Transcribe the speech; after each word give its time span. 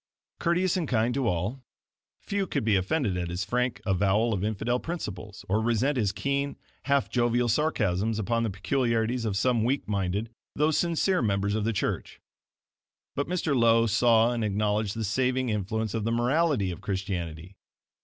Courteous 0.39 0.75
and 0.77 0.87
kind 0.87 1.13
to 1.13 1.27
all, 1.27 1.61
few 2.21 2.47
could 2.47 2.63
be 2.65 2.75
offended 2.75 3.15
at 3.17 3.29
his 3.29 3.45
frank 3.45 3.79
avowal 3.85 4.33
of 4.33 4.43
infidel 4.43 4.79
principles, 4.79 5.45
or 5.47 5.61
resent 5.61 5.95
his 5.95 6.11
keen, 6.11 6.55
half 6.85 7.07
jovial 7.07 7.47
sarcasms 7.47 8.17
upon 8.17 8.41
the 8.41 8.49
peculiarities 8.49 9.25
of 9.25 9.37
some 9.37 9.63
weak 9.63 9.87
minded, 9.87 10.31
though 10.55 10.71
sincere 10.71 11.21
members 11.21 11.53
of 11.53 11.65
the 11.65 11.71
church. 11.71 12.19
But 13.15 13.27
Mr. 13.29 13.55
Lowe 13.55 13.85
saw 13.85 14.31
and 14.33 14.43
acknowledged 14.43 14.95
the 14.95 15.03
saving 15.03 15.49
influence 15.49 15.93
of 15.93 16.03
the 16.03 16.11
MORALITY 16.11 16.71
of 16.71 16.81
Christianity. 16.81 17.55